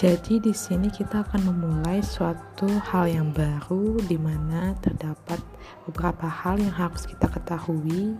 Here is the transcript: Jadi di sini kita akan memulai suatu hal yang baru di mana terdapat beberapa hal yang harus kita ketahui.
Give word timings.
Jadi 0.00 0.40
di 0.40 0.56
sini 0.56 0.88
kita 0.88 1.20
akan 1.28 1.52
memulai 1.52 2.00
suatu 2.00 2.64
hal 2.88 3.04
yang 3.04 3.36
baru 3.36 4.00
di 4.00 4.16
mana 4.16 4.72
terdapat 4.80 5.36
beberapa 5.84 6.24
hal 6.24 6.56
yang 6.56 6.72
harus 6.72 7.04
kita 7.04 7.28
ketahui. 7.28 8.16